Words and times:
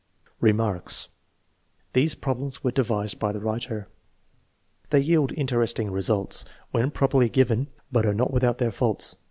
Remarks. 0.39 1.09
These 1.93 2.15
problems 2.15 2.63
were 2.63 2.71
devised 2.71 3.19
by 3.19 3.31
the 3.31 3.39
writer. 3.39 3.87
They 4.89 4.99
yield 5.01 5.31
interesting 5.33 5.91
results, 5.91 6.43
when 6.71 6.89
properly 6.89 7.29
given, 7.29 7.67
but 7.91 8.07
are 8.07 8.15
not 8.15 8.33
without 8.33 8.57
their 8.57 8.71
faults. 8.71 9.17